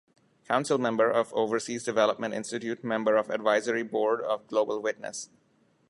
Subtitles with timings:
[0.47, 5.29] Council member of Overseas Development Institute Member of Advisory Board of Global Witness.